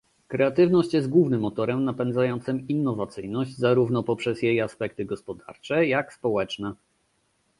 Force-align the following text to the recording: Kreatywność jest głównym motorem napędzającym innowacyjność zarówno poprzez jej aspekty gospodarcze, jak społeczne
Kreatywność 0.27 0.93
jest 0.93 1.09
głównym 1.09 1.41
motorem 1.41 1.83
napędzającym 1.83 2.67
innowacyjność 2.67 3.57
zarówno 3.57 4.03
poprzez 4.03 4.41
jej 4.41 4.61
aspekty 4.61 5.05
gospodarcze, 5.05 5.87
jak 5.87 6.13
społeczne 6.13 6.73